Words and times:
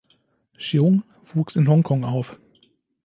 Cheung 0.57 1.03
wuchs 1.31 1.55
in 1.55 1.67
Hongkong 1.67 2.03
auf. 2.05 2.35